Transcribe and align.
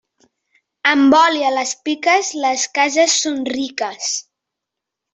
Amb 0.91 1.17
oli 1.17 1.43
a 1.49 1.51
les 1.57 1.75
piques, 1.89 2.33
les 2.47 2.65
cases 2.81 3.21
són 3.27 3.39
riques. 3.57 4.13